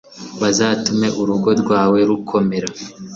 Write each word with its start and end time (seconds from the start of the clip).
bazatume 0.41 1.07
urugo 1.21 1.49
rwawe 1.61 1.99
rukomera 2.09 2.69